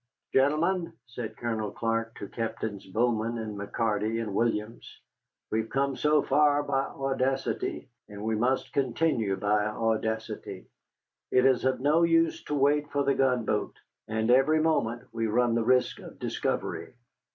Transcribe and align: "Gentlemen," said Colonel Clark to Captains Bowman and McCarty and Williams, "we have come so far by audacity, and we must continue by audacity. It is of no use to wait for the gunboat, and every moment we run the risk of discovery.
"Gentlemen," 0.33 0.93
said 1.05 1.37
Colonel 1.37 1.69
Clark 1.69 2.15
to 2.15 2.27
Captains 2.27 2.87
Bowman 2.87 3.37
and 3.37 3.55
McCarty 3.55 4.19
and 4.19 4.33
Williams, 4.33 4.99
"we 5.51 5.59
have 5.61 5.69
come 5.69 5.95
so 5.95 6.23
far 6.23 6.63
by 6.63 6.85
audacity, 6.85 7.87
and 8.09 8.23
we 8.23 8.35
must 8.35 8.73
continue 8.73 9.35
by 9.35 9.65
audacity. 9.67 10.65
It 11.29 11.45
is 11.45 11.65
of 11.65 11.81
no 11.81 12.01
use 12.01 12.43
to 12.45 12.55
wait 12.55 12.89
for 12.89 13.03
the 13.03 13.13
gunboat, 13.13 13.75
and 14.07 14.31
every 14.31 14.59
moment 14.59 15.03
we 15.11 15.27
run 15.27 15.53
the 15.53 15.63
risk 15.63 15.99
of 15.99 16.17
discovery. 16.17 16.95